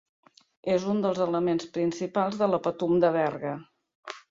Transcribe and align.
És 0.75 0.87
un 0.93 1.03
dels 1.03 1.21
elements 1.25 1.67
principals 1.77 2.41
de 2.41 2.49
la 2.55 2.61
Patum 2.69 2.99
de 3.07 3.15
Berga. 3.21 3.55